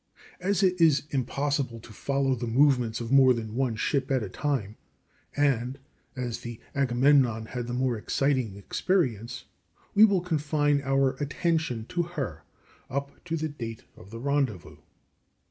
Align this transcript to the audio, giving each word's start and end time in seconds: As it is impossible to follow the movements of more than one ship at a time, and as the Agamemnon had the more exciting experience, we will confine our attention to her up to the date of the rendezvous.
As 0.39 0.63
it 0.63 0.81
is 0.81 1.03
impossible 1.11 1.79
to 1.81 1.93
follow 1.93 2.33
the 2.33 2.47
movements 2.47 3.01
of 3.01 3.11
more 3.11 3.35
than 3.35 3.53
one 3.53 3.75
ship 3.75 4.09
at 4.09 4.23
a 4.23 4.29
time, 4.29 4.75
and 5.37 5.77
as 6.15 6.39
the 6.39 6.59
Agamemnon 6.73 7.45
had 7.45 7.67
the 7.67 7.73
more 7.73 7.95
exciting 7.97 8.55
experience, 8.55 9.45
we 9.93 10.03
will 10.03 10.21
confine 10.21 10.81
our 10.81 11.11
attention 11.19 11.85
to 11.89 12.01
her 12.01 12.41
up 12.89 13.23
to 13.25 13.37
the 13.37 13.49
date 13.49 13.83
of 13.95 14.09
the 14.09 14.19
rendezvous. 14.19 14.77